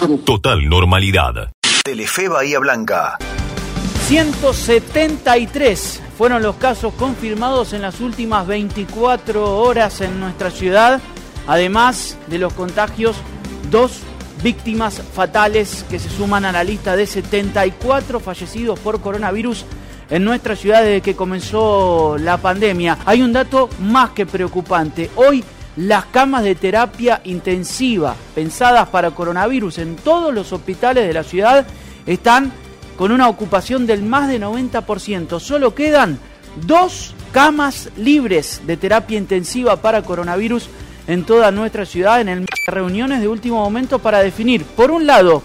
Total 0.00 0.66
normalidad. 0.66 1.52
Telefe 1.84 2.28
Bahía 2.28 2.58
Blanca. 2.58 3.18
173 4.06 6.02
fueron 6.16 6.42
los 6.42 6.56
casos 6.56 6.94
confirmados 6.94 7.74
en 7.74 7.82
las 7.82 8.00
últimas 8.00 8.46
24 8.46 9.58
horas 9.58 10.00
en 10.00 10.18
nuestra 10.18 10.50
ciudad. 10.50 11.02
Además 11.46 12.16
de 12.28 12.38
los 12.38 12.54
contagios, 12.54 13.14
dos 13.70 14.00
víctimas 14.42 15.02
fatales 15.12 15.84
que 15.90 15.98
se 15.98 16.08
suman 16.08 16.46
a 16.46 16.52
la 16.52 16.64
lista 16.64 16.96
de 16.96 17.06
74 17.06 18.20
fallecidos 18.20 18.80
por 18.80 19.02
coronavirus 19.02 19.66
en 20.08 20.24
nuestra 20.24 20.56
ciudad 20.56 20.82
desde 20.82 21.02
que 21.02 21.14
comenzó 21.14 22.16
la 22.18 22.38
pandemia. 22.38 22.96
Hay 23.04 23.20
un 23.20 23.34
dato 23.34 23.68
más 23.80 24.10
que 24.10 24.24
preocupante. 24.24 25.10
Hoy 25.16 25.44
las 25.76 26.06
camas 26.06 26.42
de 26.42 26.54
terapia 26.54 27.20
intensiva 27.24 28.16
pensadas 28.34 28.88
para 28.88 29.12
coronavirus 29.12 29.78
en 29.78 29.96
todos 29.96 30.34
los 30.34 30.52
hospitales 30.52 31.06
de 31.06 31.14
la 31.14 31.24
ciudad 31.24 31.66
están 32.06 32.52
con 32.96 33.12
una 33.12 33.28
ocupación 33.28 33.86
del 33.86 34.02
más 34.02 34.28
de 34.28 34.40
90%. 34.40 35.40
Solo 35.40 35.74
quedan 35.74 36.18
dos 36.66 37.14
camas 37.32 37.88
libres 37.96 38.60
de 38.66 38.76
terapia 38.76 39.16
intensiva 39.16 39.76
para 39.76 40.02
coronavirus 40.02 40.68
en 41.06 41.24
toda 41.24 41.50
nuestra 41.50 41.86
ciudad 41.86 42.20
en 42.20 42.46
reuniones 42.66 43.20
de 43.20 43.28
último 43.28 43.56
momento 43.56 44.00
para 44.00 44.22
definir, 44.22 44.64
por 44.64 44.90
un 44.90 45.06
lado, 45.06 45.42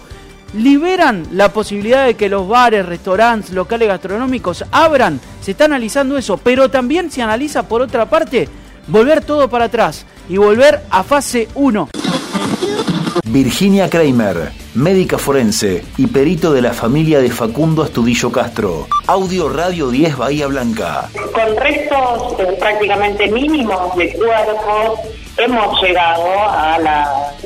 liberan 0.54 1.26
la 1.32 1.52
posibilidad 1.52 2.04
de 2.04 2.14
que 2.14 2.28
los 2.28 2.46
bares, 2.46 2.86
restaurantes, 2.86 3.52
locales 3.52 3.88
gastronómicos 3.88 4.64
abran, 4.70 5.20
se 5.40 5.52
está 5.52 5.64
analizando 5.64 6.18
eso, 6.18 6.36
pero 6.36 6.70
también 6.70 7.10
se 7.10 7.22
analiza 7.22 7.66
por 7.66 7.82
otra 7.82 8.08
parte 8.08 8.48
volver 8.86 9.24
todo 9.24 9.48
para 9.48 9.64
atrás 9.64 10.06
y 10.28 10.36
volver 10.36 10.80
a 10.90 11.02
fase 11.02 11.48
1. 11.54 11.88
Virginia 13.24 13.90
Kramer, 13.90 14.52
médica 14.74 15.18
forense 15.18 15.84
y 15.98 16.06
perito 16.06 16.52
de 16.52 16.62
la 16.62 16.72
familia 16.72 17.20
de 17.20 17.30
Facundo 17.30 17.82
Astudillo 17.82 18.32
Castro. 18.32 18.86
Audio 19.06 19.48
Radio 19.48 19.90
10 19.90 20.16
Bahía 20.16 20.46
Blanca. 20.46 21.08
Con 21.34 21.56
restos 21.56 22.40
eh, 22.40 22.56
prácticamente 22.58 23.26
mínimos 23.28 23.94
de 23.96 24.12
cuerpos 24.14 25.00
hemos 25.36 25.82
llegado 25.82 26.32
a, 26.48 26.76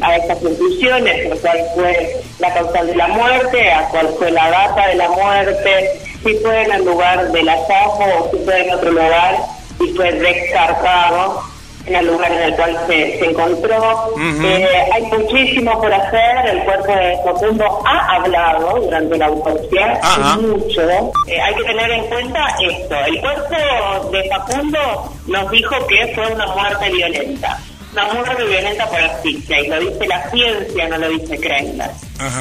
a 0.03 0.17
estas 0.17 0.39
conclusiones, 0.39 1.41
cuál 1.41 1.59
fue 1.75 2.23
la 2.39 2.55
causal 2.55 2.87
de 2.87 2.97
la 2.97 3.09
muerte, 3.09 3.73
a 3.73 3.89
cuál 3.89 4.09
fue 4.17 4.31
la 4.31 4.49
data 4.49 4.87
de 4.87 4.95
la 4.95 5.09
muerte, 5.09 6.01
si 6.23 6.35
fue 6.37 6.63
en 6.63 6.73
el 6.73 6.85
lugar 6.85 7.33
del 7.33 7.49
hallazgo 7.49 8.05
o 8.21 8.31
si 8.31 8.45
fue 8.45 8.65
en 8.65 8.75
otro 8.75 8.93
lugar 8.93 9.37
y 9.81 9.89
fue 9.89 10.13
descartado 10.13 11.50
en 11.87 11.95
el 11.95 12.07
lugar 12.07 12.31
en 12.33 12.43
el 12.43 12.55
cual 12.55 12.79
se, 12.87 13.25
encontró. 13.25 14.15
Eh, 14.43 14.67
hay 14.93 15.03
muchísimo 15.03 15.81
por 15.81 15.93
hacer, 15.93 16.47
el 16.47 16.63
cuerpo 16.65 16.93
de 16.93 17.19
Facundo 17.25 17.83
ha 17.87 18.15
hablado 18.17 18.81
durante 18.81 19.19
la 19.19 19.27
autopsia, 19.27 20.01
mucho. 20.41 20.83
Eh, 21.27 21.41
hay 21.41 21.55
que 21.55 21.65
tener 21.65 21.91
en 21.91 22.07
cuenta 22.07 22.57
esto, 22.61 22.95
el 23.07 23.21
cuerpo 23.21 24.11
de 24.11 24.29
Facundo 24.29 24.79
nos 25.27 25.51
dijo 25.51 25.87
que 25.87 26.13
fue 26.15 26.33
una 26.33 26.47
muerte 26.49 26.91
violenta. 26.91 27.59
Una 27.93 28.05
muerte 28.15 28.45
violenta 28.45 28.87
por 28.87 29.01
asfixia, 29.01 29.61
y 29.61 29.67
lo 29.67 29.81
dice 29.81 30.07
la 30.07 30.31
ciencia, 30.31 30.89
no 30.89 30.99
lo 30.99 31.09
dice 31.09 31.41
Kreindler. 31.41 31.91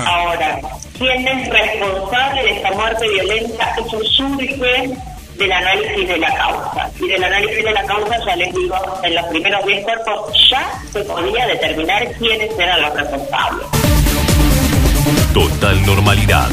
Ahora, 0.06 0.60
¿quién 0.95 1.28
es 1.28 1.50
responsable 1.50 2.44
de 2.44 2.52
esta 2.52 2.72
muerte 2.73 3.08
violenta? 3.10 3.76
Eso 3.80 4.00
surge 4.04 4.94
del 5.40 5.52
análisis 5.54 6.08
de 6.08 6.18
la 6.18 6.36
causa. 6.36 6.92
Y 7.00 7.08
del 7.08 7.23
análisis 7.23 7.64
de 7.64 7.72
la 7.72 7.84
causa, 7.86 8.18
ya 8.26 8.36
les 8.36 8.54
digo, 8.54 8.76
en 9.04 9.16
los 9.16 9.26
primeros 9.28 9.66
10 9.66 9.84
cuerpos 9.86 10.50
ya 10.50 10.70
se 10.92 11.00
podía 11.06 11.48
determinar 11.48 12.12
quiénes 12.18 12.59
eran 12.59 12.82
los 12.82 12.94
responsables. 12.94 13.66
Total 15.34 15.86
normalidad. 15.86 16.50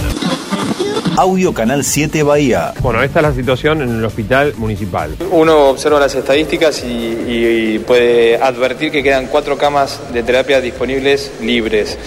Audio 1.16 1.52
Canal 1.52 1.82
7 1.82 2.22
Bahía. 2.22 2.72
Bueno, 2.80 3.02
esta 3.02 3.20
es 3.20 3.22
la 3.22 3.34
situación 3.34 3.82
en 3.82 3.98
el 3.98 4.04
hospital 4.04 4.54
municipal. 4.56 5.16
Uno 5.30 5.70
observa 5.70 5.98
las 5.98 6.14
estadísticas 6.14 6.82
y, 6.84 7.78
puede 7.86 8.36
advertir 8.36 8.90
que 8.90 9.02
quedan 9.02 9.26
cuatro 9.26 9.56
camas 9.56 10.00
de 10.12 10.22
terapia 10.22 10.60
disponibles 10.60 11.32
libres. 11.40 11.98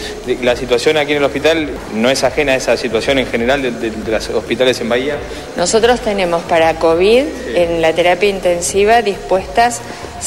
La 0.43 0.55
situación 0.55 0.97
aquí 0.97 1.11
en 1.11 1.19
el 1.19 1.23
hospital 1.23 1.69
no 1.95 2.09
es 2.09 2.23
ajena 2.23 2.53
a 2.53 2.55
esa 2.55 2.77
situación 2.77 3.19
en 3.19 3.27
general 3.27 3.61
de, 3.61 3.91
los 4.11 4.29
hospitales 4.29 4.79
en 4.81 4.89
Bahía. 4.89 5.17
Nosotros 5.57 6.01
tenemos 6.01 6.43
para 6.43 6.75
COVID 6.75 7.23
en 7.55 7.81
la 7.81 7.93
terapia 7.93 8.29
intensiva 8.29 9.01
dispuestas 9.01 9.81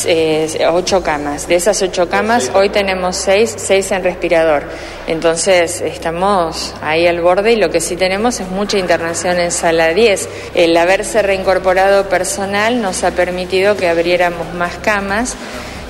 eh, 0.07 0.67
ocho 0.71 1.03
camas. 1.03 1.49
De 1.49 1.57
esas 1.57 1.81
ocho 1.83 2.09
camas, 2.09 2.51
hoy 2.55 2.69
tenemos 2.71 3.17
seis, 3.17 3.55
seis 3.57 3.91
en 3.93 4.03
respirador. 4.03 4.65
Entonces, 5.07 5.81
estamos 5.81 6.75
ahí 6.83 7.07
al 7.07 7.21
borde 7.21 7.53
y 7.53 7.57
lo 7.57 7.71
que 7.71 7.81
sí 7.81 7.97
tenemos 7.97 8.41
es 8.41 8.49
mucha 8.49 8.79
internación 8.79 9.39
en 9.39 9.51
sala 9.51 9.89
10. 9.95 10.29
El 10.55 10.77
haberse 10.77 11.23
reincorporado 11.23 12.09
personal 12.09 12.81
nos 12.81 13.05
ha 13.05 13.11
permitido 13.13 13.77
que 13.77 13.89
abriéramos 13.89 14.55
más 14.55 14.77
camas 14.77 15.37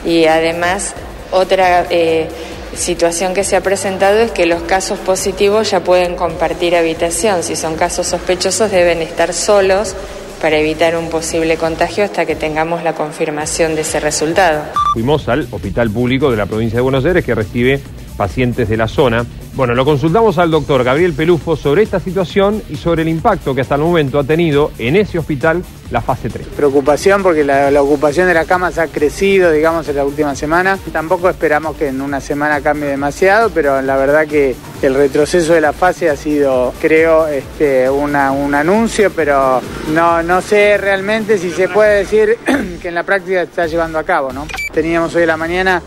y 0.05 0.27
además 0.27 0.95
otra... 1.31 1.87
Eh, 1.91 2.29
situación 2.77 3.35
que 3.35 3.45
se 3.45 3.57
ha 3.57 3.61
presentado 3.61 4.19
es 4.21 4.31
que 4.31 4.47
los 4.47 4.63
casos 4.63 4.99
positivos 4.99 5.71
ya 5.71 5.81
pueden 5.81 6.17
compartir 6.17 6.75
habitación. 6.75 7.43
Si 7.43 7.57
son 7.57 7.77
casos 7.77 8.07
sospechosos 8.07 8.71
deben 8.71 9.03
estar 9.03 9.35
solos 9.35 9.95
para 10.43 10.59
evitar 10.59 10.97
un 10.97 11.09
posible 11.09 11.57
contagio 11.57 12.03
hasta 12.03 12.27
que 12.27 12.35
tengamos 12.35 12.83
la 12.83 12.95
confirmación 12.95 13.77
de 13.77 13.83
ese 13.83 14.01
resultado. 14.01 14.65
Fuimos 14.93 15.29
al 15.29 15.47
Hospital 15.53 15.89
Público 15.89 16.33
de 16.33 16.37
la 16.37 16.47
Provincia 16.47 16.79
de 16.79 16.83
Buenos 16.83 17.05
Aires 17.05 17.25
que 17.25 17.33
recibe 17.33 17.81
pacientes 18.17 18.69
de 18.69 18.77
la 18.77 18.89
zona. 18.89 19.25
Bueno, 19.55 19.75
lo 19.75 19.85
consultamos 19.85 20.39
al 20.39 20.51
doctor 20.51 20.83
Gabriel 20.83 21.13
Pelufo 21.13 21.57
sobre 21.57 21.83
esta 21.83 22.01
situación 22.01 22.63
y 22.71 22.77
sobre 22.77 23.03
el 23.03 23.09
impacto 23.09 23.55
que 23.55 23.61
hasta 23.61 23.75
el 23.75 23.83
momento 23.83 24.19
ha 24.19 24.25
tenido 24.25 24.73
en 24.79 24.97
ese 24.97 25.19
hospital 25.19 25.63
la 25.91 26.01
fase 26.01 26.31
3. 26.31 26.47
Preocupación 26.57 27.23
porque 27.23 27.45
la, 27.45 27.83
ocupación 27.83 28.27
de 28.27 28.33
las 28.33 28.47
camas 28.47 28.79
ha 28.79 28.87
crecido, 28.87 29.51
digamos, 29.51 29.87
en 29.89 29.97
la 29.97 30.07
última 30.07 30.35
semana. 30.35 30.79
Tampoco 30.91 31.29
esperamos 31.29 31.77
que 31.77 31.89
en 31.89 32.01
una 32.01 32.19
semana 32.23 32.63
cambie 32.63 32.89
demasiado, 32.89 33.51
pero 33.51 33.83
la 33.83 33.97
verdad 33.97 34.27
que 34.27 34.57
el 34.81 34.95
retroceso 34.95 35.53
de 35.53 35.61
la 35.61 35.75
fase 35.75 36.09
ha 36.09 36.17
sido, 36.17 36.73
creo, 36.81 37.27
este, 37.27 37.91
un 37.91 38.15
anuncio, 38.17 39.13
pero 39.15 39.61
no, 39.93 40.23
no 40.23 40.41
sé 40.41 40.79
realmente 40.79 41.37
si 41.37 41.51
se 41.51 41.69
puede 41.69 41.99
decir 41.99 42.39
que 42.81 42.89
en 42.89 42.95
la 42.95 43.03
práctica 43.03 43.43
está 43.43 43.67
llevando 43.67 43.99
a 43.99 44.05
cabo, 44.05 44.33
¿no? 44.33 44.47
Teníamos 44.73 45.15
hoy 45.15 45.23
en 45.23 45.29
la 45.29 45.37
mañana 45.37 45.83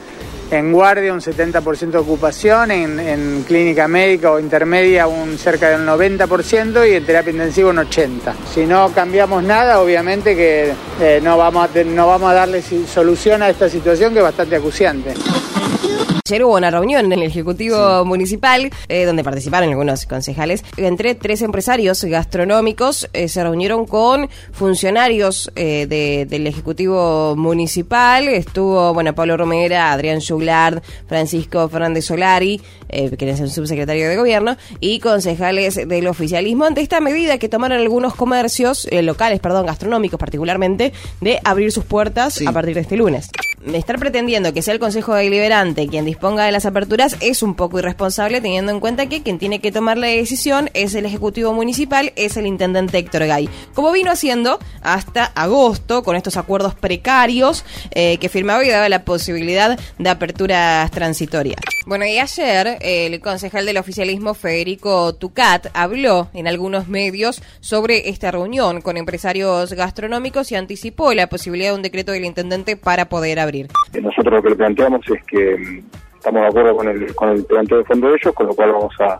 en 0.51 0.71
guardia 0.71 1.13
un 1.13 1.21
70% 1.21 1.91
de 1.91 1.97
ocupación, 1.97 2.71
en, 2.71 3.43
clínica 3.47 3.87
médica 3.87 4.31
o 4.31 4.39
intermedia 4.39 5.07
un 5.07 5.37
cerca 5.37 5.69
del 5.69 5.87
90% 5.87 6.89
y 6.89 6.95
en 6.95 7.05
terapia 7.05 7.31
intensiva 7.31 7.69
un 7.69 7.77
80%. 7.77 8.33
Si 8.53 8.65
no 8.65 8.91
cambiamos 8.93 9.43
nada, 9.43 9.79
obviamente 9.81 10.35
que 10.35 10.73
eh, 11.01 11.19
no, 11.21 11.37
vamos 11.37 11.69
a, 11.69 11.83
no 11.83 12.07
vamos 12.07 12.31
a 12.31 12.33
darle 12.33 12.61
solución 12.61 13.41
a 13.41 13.49
esta 13.49 13.69
situación 13.69 14.13
que 14.13 14.19
es 14.19 14.23
bastante 14.23 14.55
acuciante. 14.55 15.13
Ayer 16.27 16.43
hubo 16.43 16.55
una 16.55 16.71
reunión 16.71 17.05
en 17.05 17.13
el 17.13 17.21
Ejecutivo 17.21 18.03
Municipal 18.03 18.71
eh, 18.87 19.05
donde 19.05 19.23
participaron 19.23 19.69
algunos 19.69 20.07
concejales. 20.07 20.65
Entre 20.75 21.13
tres 21.13 21.43
empresarios 21.43 22.03
gastronómicos 22.03 23.07
eh, 23.13 23.27
se 23.27 23.43
reunieron 23.43 23.85
con 23.85 24.27
funcionarios 24.51 25.51
eh, 25.55 25.85
del 25.85 26.47
Ejecutivo 26.47 27.35
Municipal. 27.35 28.27
Estuvo, 28.27 28.91
bueno, 28.95 29.13
Pablo 29.13 29.37
Romera, 29.37 29.91
Adrián 29.91 30.19
Juglard, 30.19 30.81
Francisco 31.07 31.69
Fernández 31.69 32.05
Solari, 32.05 32.59
que 32.89 33.29
es 33.29 33.39
el 33.39 33.51
subsecretario 33.51 34.09
de 34.09 34.17
Gobierno, 34.17 34.57
y 34.79 34.99
concejales 34.99 35.75
del 35.75 36.07
oficialismo 36.07 36.65
ante 36.65 36.81
esta 36.81 37.01
medida 37.01 37.37
que 37.37 37.49
tomaron 37.49 37.79
algunos 37.79 38.15
comercios 38.15 38.87
locales, 38.91 39.39
perdón, 39.41 39.67
gastronómicos 39.67 40.19
particularmente, 40.19 40.91
de 41.21 41.39
abrir 41.43 41.71
sus 41.71 41.83
puertas 41.83 42.41
a 42.47 42.51
partir 42.51 42.73
de 42.73 42.81
este 42.81 42.97
lunes 42.97 43.29
estar 43.73 43.97
pretendiendo 43.97 44.53
que 44.53 44.61
sea 44.61 44.73
el 44.73 44.79
Consejo 44.79 45.15
Deliberante 45.15 45.87
quien 45.87 46.05
disponga 46.15 46.45
de 46.45 46.53
las 46.53 46.65
aperturas 46.65 47.17
es 47.19 47.43
un 47.43 47.55
poco 47.55 47.77
irresponsable 47.77 48.39
teniendo 48.39 48.71
en 48.71 48.79
cuenta 48.79 49.09
que 49.09 49.21
quien 49.21 49.37
tiene 49.37 49.59
que 49.59 49.73
tomar 49.73 49.97
la 49.97 50.07
decisión 50.07 50.69
es 50.73 50.95
el 50.95 51.05
Ejecutivo 51.05 51.51
Municipal, 51.51 52.13
es 52.15 52.37
el 52.37 52.47
Intendente 52.47 52.97
Héctor 52.97 53.25
Gay. 53.25 53.49
Como 53.73 53.91
vino 53.91 54.11
haciendo 54.11 54.57
hasta 54.81 55.25
agosto 55.25 56.03
con 56.03 56.15
estos 56.15 56.37
acuerdos 56.37 56.73
precarios 56.73 57.65
eh, 57.91 58.17
que 58.17 58.29
firmaba 58.29 58.63
y 58.63 58.69
daba 58.69 58.87
la 58.87 59.03
posibilidad 59.03 59.77
de 59.99 60.09
aperturas 60.09 60.89
transitorias. 60.89 61.59
Bueno, 61.85 62.05
y 62.05 62.17
ayer 62.17 62.77
el 62.79 63.19
concejal 63.19 63.65
del 63.65 63.77
oficialismo 63.77 64.33
Federico 64.33 65.13
Tucat 65.15 65.67
habló 65.73 66.29
en 66.33 66.47
algunos 66.47 66.87
medios 66.87 67.43
sobre 67.59 68.07
esta 68.09 68.31
reunión 68.31 68.79
con 68.79 68.95
empresarios 68.95 69.73
gastronómicos 69.73 70.49
y 70.53 70.55
anticipó 70.55 71.13
la 71.13 71.27
posibilidad 71.27 71.71
de 71.71 71.75
un 71.75 71.81
decreto 71.81 72.13
del 72.13 72.23
intendente 72.23 72.77
para 72.77 73.09
poder 73.09 73.37
abrir. 73.37 73.67
Nosotros 74.01 74.33
lo 74.33 74.41
que 74.41 74.49
le 74.49 74.55
planteamos 74.55 75.01
es 75.09 75.23
que 75.25 75.57
mm, 75.57 76.04
estamos 76.25 76.41
de 76.41 76.47
acuerdo 76.47 76.75
con 76.75 76.87
el, 76.87 77.13
con 77.15 77.29
el 77.29 77.45
planteo 77.45 77.77
de 77.77 77.83
fondo 77.85 78.07
de 78.09 78.15
ellos, 78.15 78.33
con 78.33 78.47
lo 78.47 78.53
cual 78.55 78.71
vamos 78.71 78.93
a, 78.99 79.19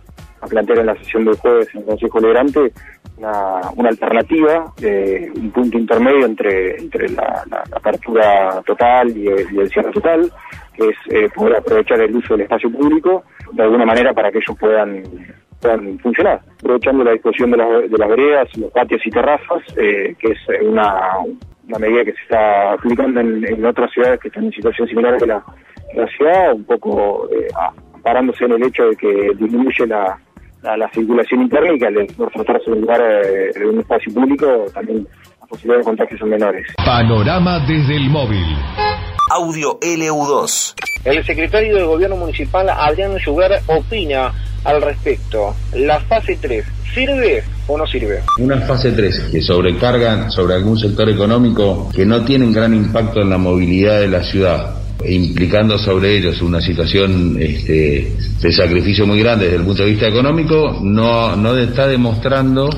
plantear 0.50 0.78
en 0.80 0.86
la 0.88 0.96
sesión 0.98 1.26
del 1.26 1.36
jueves 1.38 1.68
en 1.74 1.80
el 1.82 1.86
Consejo 1.88 2.20
Liberante 2.20 2.72
una, 3.18 3.62
una 3.78 3.90
alternativa, 3.90 4.72
eh, 4.80 5.32
un 5.36 5.50
punto 5.52 5.76
intermedio 5.78 6.26
entre, 6.28 6.78
entre 6.78 7.10
la, 7.10 7.44
la- 7.50 7.64
la 7.72 7.78
apertura 7.78 8.62
total 8.66 9.16
y 9.18 9.28
el, 9.28 9.52
y 9.52 9.60
el 9.60 9.70
cierre 9.72 9.92
total, 9.92 10.32
que 10.76 10.90
es 10.90 10.96
eh, 11.10 11.30
poder 11.34 11.56
aprovechar 11.56 12.00
el 12.02 12.16
uso 12.16 12.34
del 12.36 12.42
espacio 12.42 12.70
público 12.72 13.24
de 13.54 13.64
alguna 13.64 13.86
manera 13.86 14.14
para 14.14 14.32
que 14.32 14.38
ellos 14.40 14.56
puedan 14.60 15.04
funcionar, 16.04 16.42
aprovechando 16.60 17.04
la 17.04 17.14
disposición 17.14 17.50
de 17.52 17.58
las, 17.58 17.90
de 17.90 17.98
las 17.98 18.10
veredas, 18.10 18.58
los 18.58 18.72
patios 18.72 19.02
y 19.04 19.10
terrazas, 19.10 19.64
eh, 19.78 20.16
que 20.20 20.28
es 20.34 20.40
una, 20.62 21.18
una 21.68 21.80
medida 21.80 22.06
que 22.06 22.12
se 22.14 22.22
está 22.22 22.74
aplicando 22.74 23.20
en, 23.20 23.44
en 23.48 23.66
otras 23.66 23.90
ciudades 23.92 24.20
que 24.20 24.28
están 24.28 24.46
en 24.46 24.52
situación 24.52 24.88
similar 24.88 25.16
a 25.16 25.26
la, 25.26 25.44
la 25.96 26.08
ciudad, 26.08 26.54
un 26.54 26.64
poco 26.66 27.28
eh, 27.32 27.48
parándose 28.04 28.46
en 28.46 28.54
el 28.54 28.64
hecho 28.64 28.84
de 28.84 28.96
que 28.96 29.32
disminuye 29.38 29.88
la, 29.88 30.18
la, 30.62 30.78
la 30.78 30.90
circulación 30.92 31.42
interna 31.42 31.74
y 31.74 31.80
que 31.80 31.88
al 31.88 32.08
tratarse 32.34 32.66
de 32.66 32.74
un 32.74 32.82
lugar 32.82 33.02
eh, 33.02 33.52
de 33.58 33.66
un 33.68 33.80
espacio 33.80 34.14
público 34.14 34.46
también 34.74 35.08
las 35.40 35.50
posibilidades 35.50 35.86
de 35.86 35.90
contagio 35.90 36.18
son 36.18 36.30
menores. 36.30 36.68
Panorama 36.84 37.60
desde 37.68 37.96
el 37.96 38.10
móvil. 38.10 38.46
Audio 39.32 39.80
LU2. 39.80 40.76
El 41.06 41.24
secretario 41.26 41.76
de 41.76 41.84
Gobierno 41.84 42.16
Municipal, 42.16 42.70
Adrián 42.70 43.18
Sugar, 43.20 43.52
opina 43.68 44.32
al 44.64 44.82
respecto. 44.82 45.56
¿La 45.74 46.00
fase 46.02 46.38
3 46.42 46.66
sirve 46.94 47.44
o 47.68 47.78
no 47.78 47.86
sirve? 47.86 48.22
Una 48.40 48.58
fase 48.62 48.92
3 48.92 49.30
que 49.32 49.42
sobrecargan 49.42 50.32
sobre 50.32 50.56
algún 50.56 50.78
sector 50.78 51.10
económico 51.10 51.90
que 51.96 52.06
no 52.06 52.24
tienen 52.24 52.52
gran 52.52 52.74
impacto 52.74 53.22
en 53.22 53.30
la 53.30 53.38
movilidad 53.38 54.00
de 54.00 54.08
la 54.08 54.24
ciudad, 54.24 54.75
implicando 55.08 55.78
sobre 55.78 56.18
ellos 56.18 56.42
una 56.42 56.62
situación 56.62 57.38
este, 57.40 58.12
de 58.42 58.52
sacrificio 58.52 59.06
muy 59.06 59.20
grande 59.20 59.46
desde 59.46 59.58
el 59.58 59.66
punto 59.66 59.84
de 59.84 59.90
vista 59.90 60.08
económico, 60.08 60.80
no, 60.84 61.36
no 61.36 61.58
está 61.58 61.88
demostrando 61.88 62.70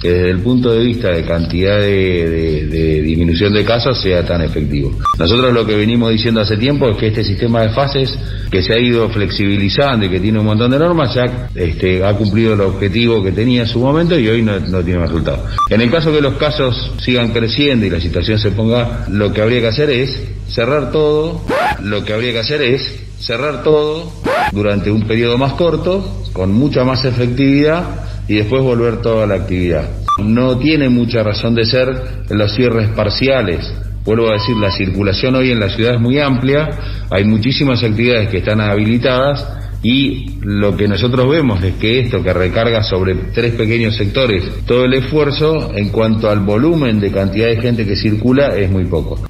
que 0.00 0.10
desde 0.10 0.30
el 0.30 0.40
punto 0.40 0.72
de 0.72 0.84
vista 0.84 1.08
de 1.10 1.24
cantidad 1.24 1.80
de, 1.80 2.68
disminución 3.14 3.52
de 3.52 3.64
casos 3.64 4.00
sea 4.00 4.24
tan 4.24 4.42
efectivo. 4.42 4.92
Nosotros 5.18 5.52
lo 5.52 5.64
que 5.64 5.76
venimos 5.76 6.10
diciendo 6.10 6.40
hace 6.40 6.56
tiempo 6.56 6.88
es 6.88 6.96
que 6.96 7.06
este 7.08 7.22
sistema 7.22 7.62
de 7.62 7.68
fases 7.70 8.18
que 8.50 8.62
se 8.62 8.74
ha 8.74 8.78
ido 8.78 9.08
flexibilizando 9.08 10.06
y 10.06 10.10
que 10.10 10.20
tiene 10.20 10.40
un 10.40 10.46
montón 10.46 10.70
de 10.72 10.78
normas 10.78 11.14
ya 11.14 11.48
este, 11.54 12.04
ha 12.04 12.12
cumplido 12.14 12.54
el 12.54 12.60
objetivo 12.60 13.22
que 13.22 13.32
tenía 13.32 13.62
en 13.62 13.68
su 13.68 13.78
momento 13.78 14.18
y 14.18 14.28
hoy 14.28 14.42
no, 14.42 14.60
tiene 14.82 15.00
resultado. 15.00 15.44
En 15.70 15.80
el 15.80 15.90
caso 15.90 16.12
que 16.12 16.20
los 16.20 16.34
casos 16.34 16.92
sigan 16.98 17.32
creciendo 17.32 17.86
y 17.86 17.90
la 17.90 18.00
situación 18.00 18.38
se 18.38 18.50
ponga, 18.50 19.06
lo 19.08 19.32
que 19.32 19.40
habría 19.40 19.60
que 19.60 19.68
hacer 19.68 19.90
es 19.90 20.20
cerrar 20.48 20.90
todo, 20.90 21.40
lo 21.82 22.04
que 22.04 22.12
habría 22.12 22.32
que 22.32 22.40
hacer 22.40 22.62
es 22.62 23.00
cerrar 23.18 23.62
todo 23.62 24.12
durante 24.52 24.90
un 24.90 25.06
periodo 25.06 25.38
más 25.38 25.52
corto, 25.54 26.24
con 26.32 26.52
mucha 26.52 26.84
más 26.84 27.04
efectividad 27.04 27.84
y 28.26 28.36
después 28.36 28.62
volver 28.62 29.00
toda 29.00 29.26
la 29.26 29.36
actividad. 29.36 30.03
No 30.18 30.58
tiene 30.58 30.88
mucha 30.88 31.22
razón 31.22 31.54
de 31.54 31.64
ser 31.64 31.88
los 32.30 32.54
cierres 32.54 32.88
parciales. 32.90 33.72
Vuelvo 34.04 34.30
a 34.30 34.34
decir, 34.34 34.56
la 34.56 34.70
circulación 34.70 35.34
hoy 35.34 35.50
en 35.50 35.60
la 35.60 35.70
ciudad 35.70 35.94
es 35.94 36.00
muy 36.00 36.18
amplia, 36.18 36.68
hay 37.10 37.24
muchísimas 37.24 37.82
actividades 37.82 38.28
que 38.28 38.38
están 38.38 38.60
habilitadas 38.60 39.46
y 39.82 40.38
lo 40.40 40.76
que 40.76 40.88
nosotros 40.88 41.28
vemos 41.28 41.62
es 41.62 41.74
que 41.74 42.00
esto 42.00 42.22
que 42.22 42.32
recarga 42.32 42.82
sobre 42.82 43.14
tres 43.34 43.54
pequeños 43.54 43.96
sectores 43.96 44.42
todo 44.66 44.84
el 44.86 44.94
esfuerzo 44.94 45.72
en 45.74 45.90
cuanto 45.90 46.30
al 46.30 46.40
volumen 46.40 47.00
de 47.00 47.10
cantidad 47.10 47.48
de 47.48 47.60
gente 47.60 47.86
que 47.86 47.94
circula 47.94 48.56
es 48.56 48.70
muy 48.70 48.86
poco. 48.86 49.20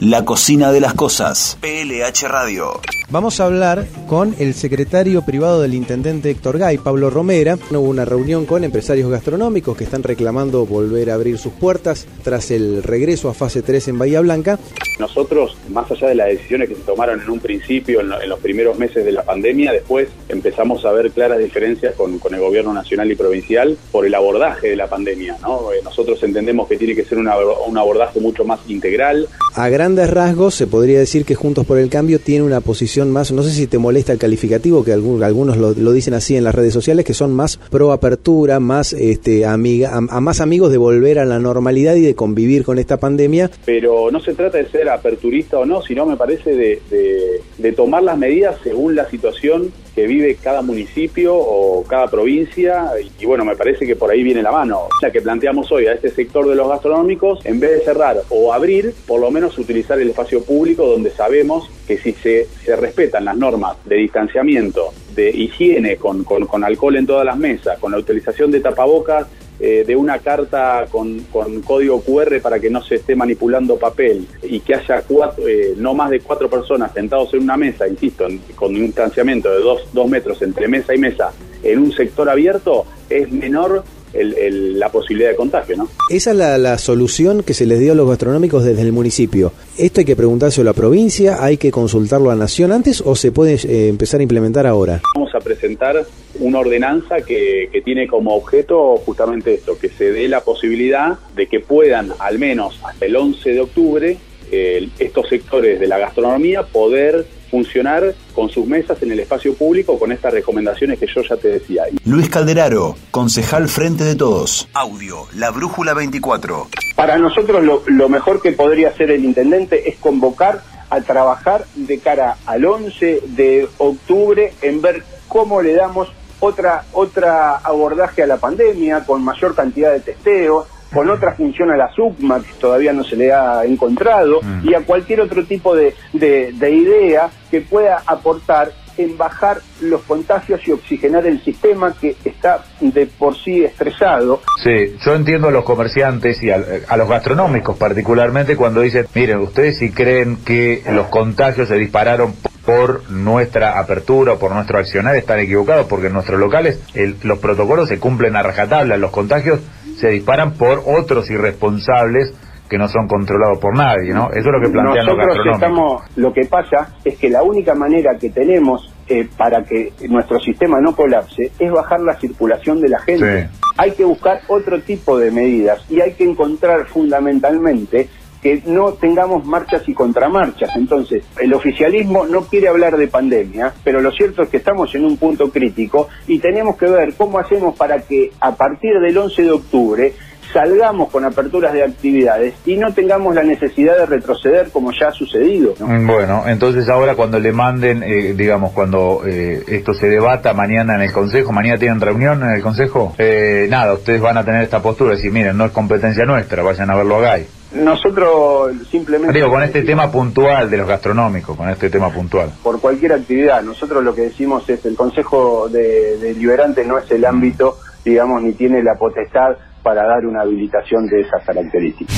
La 0.00 0.24
cocina 0.26 0.72
de 0.72 0.80
las 0.80 0.92
cosas. 0.94 1.56
PLH 1.62 2.28
Radio. 2.28 2.80
Vamos 3.08 3.38
a 3.40 3.44
hablar 3.46 3.86
con 4.08 4.34
el 4.38 4.52
secretario 4.52 5.22
privado 5.22 5.62
del 5.62 5.74
intendente 5.74 6.28
Héctor 6.28 6.58
Gay, 6.58 6.76
Pablo 6.78 7.08
Romera. 7.08 7.56
Hubo 7.70 7.78
una 7.80 8.04
reunión 8.04 8.46
con 8.46 8.64
empresarios 8.64 9.08
gastronómicos 9.10 9.76
que 9.76 9.84
están 9.84 10.02
reclamando 10.02 10.66
volver 10.66 11.10
a 11.10 11.14
abrir 11.14 11.38
sus 11.38 11.52
puertas 11.52 12.06
tras 12.24 12.50
el 12.50 12.82
regreso 12.82 13.28
a 13.30 13.34
fase 13.34 13.62
3 13.62 13.88
en 13.88 13.98
Bahía 13.98 14.20
Blanca. 14.20 14.58
Nosotros, 14.98 15.56
más 15.70 15.88
allá 15.90 16.08
de 16.08 16.14
las 16.16 16.28
decisiones 16.28 16.68
que 16.68 16.74
se 16.74 16.80
tomaron 16.82 17.20
en 17.20 17.30
un 17.30 17.38
principio, 17.38 18.00
en, 18.00 18.08
lo- 18.08 18.20
en 18.20 18.28
los 18.28 18.40
primeros 18.40 18.76
meses 18.78 19.04
de 19.04 19.12
la 19.12 19.22
pandemia, 19.22 19.72
después 19.72 20.08
empezamos 20.28 20.84
a 20.84 20.90
ver 20.92 21.10
claras 21.12 21.38
diferencias 21.38 21.94
con, 21.94 22.18
con 22.18 22.34
el 22.34 22.40
gobierno 22.40 22.72
nacional 22.74 23.10
y 23.12 23.14
provincial 23.14 23.78
por 23.92 24.04
el 24.04 24.14
abordaje 24.14 24.70
de 24.70 24.76
la 24.76 24.88
pandemia. 24.88 25.36
¿no? 25.42 25.72
Eh, 25.72 25.76
Nosotros 25.84 26.20
entendemos 26.24 26.66
que 26.68 26.76
tiene 26.76 26.94
que 26.96 27.04
ser 27.04 27.18
una- 27.18 27.36
un 27.38 27.78
abordaje 27.78 28.18
mucho 28.20 28.44
más 28.44 28.58
integral. 28.68 29.28
A 29.54 29.68
grandes 29.86 30.10
rasgos 30.10 30.56
se 30.56 30.66
podría 30.66 30.98
decir 30.98 31.24
que 31.24 31.36
Juntos 31.36 31.64
por 31.64 31.78
el 31.78 31.88
Cambio 31.88 32.18
tiene 32.18 32.44
una 32.44 32.60
posición 32.60 33.12
más, 33.12 33.30
no 33.30 33.44
sé 33.44 33.50
si 33.52 33.68
te 33.68 33.78
molesta 33.78 34.12
el 34.12 34.18
calificativo, 34.18 34.82
que 34.84 34.92
algunos 34.92 35.56
lo, 35.58 35.74
lo 35.74 35.92
dicen 35.92 36.12
así 36.14 36.34
en 36.36 36.42
las 36.42 36.56
redes 36.56 36.72
sociales, 36.74 37.04
que 37.04 37.14
son 37.14 37.32
más 37.32 37.56
pro 37.70 37.92
apertura, 37.92 38.58
más 38.58 38.92
este, 38.92 39.46
amiga, 39.46 39.92
a, 39.94 40.00
más 40.20 40.40
amigos 40.40 40.72
de 40.72 40.78
volver 40.78 41.20
a 41.20 41.24
la 41.24 41.38
normalidad 41.38 41.94
y 41.94 42.00
de 42.00 42.16
convivir 42.16 42.64
con 42.64 42.80
esta 42.80 42.96
pandemia. 42.96 43.48
Pero 43.64 44.10
no 44.10 44.18
se 44.20 44.34
trata 44.34 44.58
de 44.58 44.68
ser 44.68 44.88
aperturista 44.88 45.56
o 45.60 45.64
no, 45.64 45.80
sino 45.82 46.04
me 46.04 46.16
parece 46.16 46.50
de, 46.56 46.82
de- 46.90 47.40
de 47.58 47.72
tomar 47.72 48.02
las 48.02 48.18
medidas 48.18 48.56
según 48.64 48.96
la 48.96 49.08
situación 49.08 49.70
que 49.94 50.06
vive 50.06 50.36
cada 50.42 50.60
municipio 50.62 51.34
o 51.34 51.82
cada 51.84 52.08
provincia 52.08 52.90
y, 53.02 53.22
y 53.22 53.26
bueno, 53.26 53.44
me 53.46 53.56
parece 53.56 53.86
que 53.86 53.96
por 53.96 54.10
ahí 54.10 54.22
viene 54.22 54.42
la 54.42 54.52
mano. 54.52 54.88
La 55.00 55.10
que 55.10 55.22
planteamos 55.22 55.70
hoy 55.72 55.86
a 55.86 55.92
este 55.94 56.10
sector 56.10 56.46
de 56.48 56.54
los 56.54 56.68
gastronómicos, 56.68 57.38
en 57.44 57.60
vez 57.60 57.70
de 57.70 57.80
cerrar 57.80 58.18
o 58.28 58.52
abrir, 58.52 58.92
por 59.06 59.20
lo 59.20 59.30
menos 59.30 59.56
utilizar 59.58 59.75
el 59.76 60.10
espacio 60.10 60.42
público 60.42 60.86
donde 60.86 61.10
sabemos 61.10 61.68
que 61.86 61.98
si 61.98 62.12
se, 62.12 62.46
se 62.64 62.76
respetan 62.76 63.24
las 63.24 63.36
normas 63.36 63.76
de 63.84 63.96
distanciamiento, 63.96 64.92
de 65.14 65.30
higiene 65.30 65.96
con, 65.96 66.24
con, 66.24 66.46
con 66.46 66.64
alcohol 66.64 66.96
en 66.96 67.06
todas 67.06 67.24
las 67.24 67.36
mesas, 67.36 67.78
con 67.78 67.92
la 67.92 67.98
utilización 67.98 68.50
de 68.50 68.60
tapabocas, 68.60 69.26
eh, 69.58 69.84
de 69.86 69.96
una 69.96 70.18
carta 70.18 70.84
con, 70.90 71.20
con 71.32 71.62
código 71.62 72.02
QR 72.02 72.40
para 72.42 72.58
que 72.60 72.68
no 72.68 72.82
se 72.82 72.96
esté 72.96 73.16
manipulando 73.16 73.78
papel 73.78 74.26
y 74.42 74.60
que 74.60 74.74
haya 74.74 75.00
cuatro, 75.02 75.48
eh, 75.48 75.72
no 75.78 75.94
más 75.94 76.10
de 76.10 76.20
cuatro 76.20 76.50
personas 76.50 76.92
sentados 76.92 77.32
en 77.32 77.42
una 77.44 77.56
mesa, 77.56 77.88
insisto, 77.88 78.26
en- 78.26 78.38
con 78.54 78.74
un 78.74 78.82
distanciamiento 78.82 79.50
de 79.50 79.60
dos, 79.60 79.88
dos 79.94 80.08
metros 80.10 80.42
entre 80.42 80.68
mesa 80.68 80.94
y 80.94 80.98
mesa 80.98 81.32
en 81.62 81.78
un 81.78 81.92
sector 81.92 82.28
abierto, 82.28 82.84
es 83.08 83.32
menor 83.32 83.82
el- 84.12 84.34
el- 84.34 84.78
la 84.78 84.88
posibilidad 84.90 85.30
de 85.30 85.36
contagio, 85.36 85.76
¿no? 85.76 85.88
Esa 86.10 86.30
es 86.30 86.36
la, 86.36 86.58
la 86.58 86.78
solución 86.78 87.42
que 87.42 87.54
se 87.54 87.66
les 87.66 87.78
dio 87.80 87.92
a 87.92 87.94
los 87.94 88.08
gastronómicos 88.08 88.64
desde 88.64 88.82
el 88.82 88.92
municipio. 88.92 89.52
¿Esto 89.78 90.00
hay 90.00 90.04
que 90.06 90.16
preguntárselo 90.16 90.70
a 90.70 90.72
la 90.72 90.76
provincia? 90.76 91.44
¿Hay 91.44 91.56
que 91.56 91.70
consultarlo 91.70 92.30
a 92.30 92.34
Nación 92.36 92.72
antes 92.72 93.00
o 93.04 93.14
se 93.16 93.32
puede 93.32 93.54
eh, 93.54 93.88
empezar 93.88 94.20
a 94.20 94.22
implementar 94.22 94.66
ahora? 94.66 95.00
Vamos 95.14 95.34
a 95.34 95.40
presentar 95.40 96.06
una 96.40 96.58
ordenanza 96.58 97.16
que, 97.22 97.68
que 97.72 97.80
tiene 97.82 98.06
como 98.06 98.34
objeto 98.36 98.96
justamente 99.04 99.54
esto, 99.54 99.78
que 99.78 99.88
se 99.88 100.12
dé 100.12 100.28
la 100.28 100.40
posibilidad 100.42 101.18
de 101.34 101.46
que 101.46 101.60
puedan, 101.60 102.12
al 102.18 102.38
menos 102.38 102.78
hasta 102.84 103.06
el 103.06 103.16
11 103.16 103.50
de 103.50 103.60
octubre, 103.60 104.16
eh, 104.52 104.88
estos 104.98 105.28
sectores 105.28 105.80
de 105.80 105.86
la 105.88 105.98
gastronomía 105.98 106.62
poder 106.62 107.26
funcionar 107.50 108.14
con 108.34 108.48
sus 108.48 108.66
mesas 108.66 109.02
en 109.02 109.12
el 109.12 109.20
espacio 109.20 109.54
público 109.54 109.98
con 109.98 110.12
estas 110.12 110.32
recomendaciones 110.32 110.98
que 110.98 111.06
yo 111.06 111.22
ya 111.22 111.36
te 111.36 111.48
decía. 111.48 111.84
Luis 112.04 112.28
Calderaro, 112.28 112.96
concejal 113.10 113.68
Frente 113.68 114.04
de 114.04 114.14
Todos. 114.14 114.68
Audio, 114.74 115.26
La 115.34 115.50
Brújula 115.50 115.94
24. 115.94 116.68
Para 116.94 117.18
nosotros 117.18 117.64
lo, 117.64 117.82
lo 117.86 118.08
mejor 118.08 118.40
que 118.42 118.52
podría 118.52 118.88
hacer 118.88 119.10
el 119.10 119.24
intendente 119.24 119.88
es 119.88 119.96
convocar 119.96 120.62
a 120.90 121.00
trabajar 121.00 121.64
de 121.74 121.98
cara 121.98 122.36
al 122.46 122.64
11 122.64 123.22
de 123.28 123.68
octubre 123.78 124.52
en 124.62 124.80
ver 124.80 125.02
cómo 125.28 125.62
le 125.62 125.74
damos 125.74 126.08
otra 126.40 126.84
otra 126.92 127.56
abordaje 127.56 128.22
a 128.22 128.26
la 128.26 128.36
pandemia 128.36 129.04
con 129.04 129.22
mayor 129.22 129.54
cantidad 129.54 129.92
de 129.92 130.00
testeos, 130.00 130.66
con 130.92 131.10
otra 131.10 131.34
función 131.34 131.70
a 131.70 131.76
la 131.76 131.90
SUCMA 131.92 132.40
que 132.40 132.52
todavía 132.60 132.92
no 132.92 133.04
se 133.04 133.16
le 133.16 133.32
ha 133.32 133.64
encontrado 133.64 134.40
y 134.62 134.74
a 134.74 134.80
cualquier 134.80 135.20
otro 135.20 135.44
tipo 135.44 135.74
de, 135.74 135.94
de- 136.12 136.52
de 136.52 136.70
idea 136.70 137.28
que 137.50 137.60
pueda 137.60 138.02
aportar 138.06 138.70
en 138.98 139.18
bajar 139.18 139.58
los 139.82 140.00
contagios 140.04 140.66
y 140.66 140.72
oxigenar 140.72 141.26
el 141.26 141.42
sistema 141.44 141.94
que 142.00 142.16
está 142.24 142.64
de 142.80 143.04
por 143.06 143.36
sí 143.36 143.62
estresado. 143.62 144.40
Sí, 144.64 144.96
yo 145.04 145.14
entiendo 145.14 145.48
a 145.48 145.50
los 145.50 145.64
comerciantes 145.64 146.42
y 146.42 146.50
a, 146.50 146.64
a 146.88 146.96
los 146.96 147.06
gastronómicos 147.06 147.76
particularmente 147.76 148.56
cuando 148.56 148.80
dicen, 148.80 149.06
miren, 149.14 149.40
ustedes 149.40 149.76
si 149.78 149.90
creen 149.92 150.38
que 150.46 150.82
los 150.92 151.08
contagios 151.08 151.68
se 151.68 151.74
dispararon 151.74 152.34
por 152.64 153.10
nuestra 153.10 153.78
apertura 153.78 154.32
o 154.32 154.38
por 154.38 154.52
nuestro 154.52 154.78
accionar 154.78 155.14
están 155.14 155.40
equivocados 155.40 155.86
porque 155.86 156.06
en 156.06 156.14
nuestros 156.14 156.40
locales 156.40 156.80
el- 156.94 157.16
los 157.22 157.38
protocolos 157.38 157.88
se 157.90 157.98
cumplen 158.00 158.34
a 158.34 158.42
rajatabla, 158.42 158.96
los 158.96 159.10
contagios 159.10 159.60
se 159.96 160.08
disparan 160.08 160.54
por 160.54 160.82
otros 160.86 161.30
irresponsables 161.30 162.34
que 162.68 162.78
no 162.78 162.88
son 162.88 163.06
controlados 163.06 163.58
por 163.58 163.76
nadie, 163.76 164.12
¿no? 164.12 164.28
Eso 164.30 164.40
es 164.40 164.46
lo 164.46 164.60
que 164.60 164.70
plantean 164.70 165.06
los 165.06 165.16
Nosotros 165.16 165.46
estamos, 165.52 166.02
lo 166.16 166.32
que 166.32 166.46
pasa 166.46 166.94
es 167.04 167.16
que 167.16 167.30
la 167.30 167.42
única 167.42 167.74
manera 167.74 168.16
que 168.18 168.30
tenemos 168.30 168.92
eh, 169.08 169.28
para 169.36 169.62
que 169.62 169.92
nuestro 170.08 170.40
sistema 170.40 170.80
no 170.80 170.94
colapse 170.94 171.52
es 171.58 171.70
bajar 171.70 172.00
la 172.00 172.14
circulación 172.18 172.80
de 172.80 172.88
la 172.88 172.98
gente. 173.00 173.48
Hay 173.76 173.92
que 173.92 174.04
buscar 174.04 174.40
otro 174.48 174.80
tipo 174.80 175.18
de 175.18 175.30
medidas 175.30 175.84
y 175.88 176.00
hay 176.00 176.14
que 176.14 176.24
encontrar 176.24 176.86
fundamentalmente 176.86 178.08
que 178.42 178.62
no 178.66 178.92
tengamos 178.92 179.44
marchas 179.44 179.88
y 179.88 179.94
contramarchas. 179.94 180.76
Entonces, 180.76 181.24
el 181.40 181.52
oficialismo 181.54 182.26
no 182.26 182.42
quiere 182.42 182.68
hablar 182.68 182.96
de 182.96 183.08
pandemia, 183.08 183.72
pero 183.82 184.00
lo 184.00 184.12
cierto 184.12 184.42
es 184.42 184.48
que 184.48 184.58
estamos 184.58 184.94
en 184.94 185.04
un 185.04 185.16
punto 185.16 185.50
crítico 185.50 186.08
y 186.26 186.38
tenemos 186.38 186.76
que 186.76 186.86
ver 186.86 187.14
cómo 187.14 187.38
hacemos 187.38 187.76
para 187.76 188.00
que 188.00 188.32
a 188.40 188.54
partir 188.54 188.98
del 189.00 189.16
11 189.16 189.42
de 189.42 189.50
octubre 189.50 190.12
salgamos 190.52 191.10
con 191.10 191.24
aperturas 191.24 191.72
de 191.72 191.82
actividades 191.82 192.54
y 192.64 192.76
no 192.76 192.92
tengamos 192.92 193.34
la 193.34 193.42
necesidad 193.42 193.96
de 193.98 194.06
retroceder 194.06 194.70
como 194.70 194.92
ya 194.92 195.08
ha 195.08 195.12
sucedido. 195.12 195.74
¿no? 195.78 195.86
Mm, 195.86 196.06
Bueno, 196.06 196.44
entonces 196.46 196.88
ahora 196.88 197.14
cuando 197.14 197.38
le 197.38 197.52
manden, 197.52 198.02
eh, 198.02 198.34
digamos, 198.36 198.72
cuando 198.72 199.22
eh, 199.26 199.62
esto 199.68 199.94
se 199.94 200.08
debata 200.08 200.52
mañana 200.54 200.94
en 200.94 201.02
el 201.02 201.12
Consejo, 201.12 201.52
mañana 201.52 201.78
tienen 201.78 202.00
reunión 202.00 202.42
en 202.42 202.50
el 202.50 202.62
Consejo, 202.62 203.14
eh, 203.18 203.66
nada, 203.70 203.94
ustedes 203.94 204.20
van 204.20 204.36
a 204.38 204.44
tener 204.44 204.62
esta 204.62 204.80
postura, 204.82 205.12
decir, 205.12 205.32
miren, 205.32 205.56
no 205.56 205.64
es 205.66 205.72
competencia 205.72 206.24
nuestra, 206.24 206.62
vayan 206.62 206.90
a 206.90 206.96
verlo 206.96 207.16
a 207.16 207.20
GAI. 207.20 207.46
Nosotros 207.72 208.72
simplemente... 208.90 209.34
Digo, 209.34 209.50
con 209.50 209.62
este 209.62 209.82
tema 209.82 210.10
puntual 210.10 210.70
de 210.70 210.76
los 210.76 210.88
gastronómicos, 210.88 211.56
con 211.56 211.68
este 211.68 211.90
tema 211.90 212.10
puntual. 212.10 212.50
por 212.62 212.80
cualquier 212.80 213.12
actividad. 213.12 213.62
Nosotros 213.62 214.02
lo 214.02 214.14
que 214.14 214.22
decimos 214.22 214.68
es 214.70 214.84
el 214.86 214.96
Consejo 214.96 215.68
de, 215.68 216.16
Deliberante 216.18 216.84
no 216.84 216.98
es 216.98 217.10
el 217.10 217.24
ámbito, 217.24 217.78
digamos, 218.04 218.42
ni 218.42 218.52
tiene 218.52 218.82
la 218.82 218.94
potestad 218.94 219.56
para 219.86 220.04
dar 220.04 220.26
una 220.26 220.40
habilitación 220.40 221.06
de 221.06 221.20
esas 221.20 221.44
características. 221.44 222.16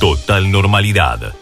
Total 0.00 0.50
normalidad. 0.50 1.34